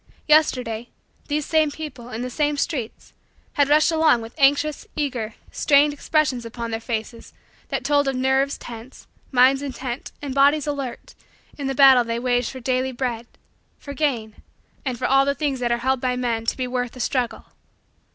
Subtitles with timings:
[0.27, 0.89] Yesterday,
[1.27, 3.13] these same people, in the same streets,
[3.53, 7.33] had rushed along with anxious, eager, strained, expressions upon their faces
[7.69, 11.13] that told of nerves tense, minds intent, and bodies alert,
[11.55, 13.27] in the battle they waged for daily bread,
[13.77, 14.37] for gain,
[14.85, 17.45] and for all the things that are held by men to be worth the struggle.